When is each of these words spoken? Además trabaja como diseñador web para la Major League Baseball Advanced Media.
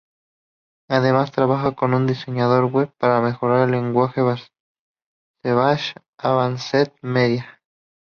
Además 0.89 1.31
trabaja 1.31 1.75
como 1.75 1.99
diseñador 2.03 2.71
web 2.71 2.91
para 2.97 3.21
la 3.21 3.21
Major 3.21 3.69
League 3.69 3.91
Baseball 3.91 5.75
Advanced 6.23 6.87
Media. 7.03 7.61